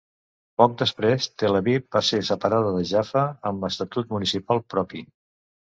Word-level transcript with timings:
Poc 0.61 0.71
després 0.79 1.27
Tel 1.43 1.57
Aviv 1.59 1.85
va 1.97 2.01
ser 2.09 2.21
separada 2.29 2.73
de 2.79 2.81
Jaffa 2.93 3.27
amb 3.51 3.71
estatut 3.71 4.11
municipal 4.17 4.65
propi. 4.77 5.07